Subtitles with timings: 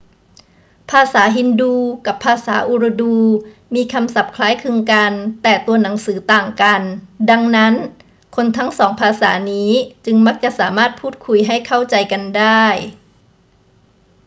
[0.91, 1.73] ภาษาฮินดู
[2.05, 3.17] กับภาษาอูรดู
[3.75, 5.11] มีคำศัพท์คล้ายคลึงกัน
[5.43, 6.81] แต่ตัวหนังสือต่างกัน
[7.29, 7.73] ดังนั้น
[8.35, 9.71] คนทั้งสองภาษานี้
[10.05, 12.65] จึงมักจะสามารถพูดคุยให้เข้าใจกันได้